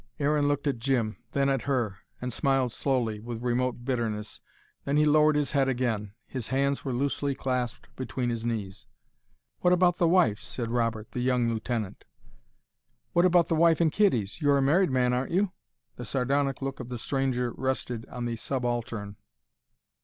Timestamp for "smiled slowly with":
2.33-3.43